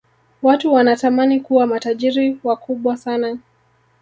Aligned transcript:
watu 0.41 0.73
wanatamani 0.73 1.39
kuwa 1.39 1.67
matajiri 1.67 2.39
wakubwa 2.43 2.97
sana 2.97 3.37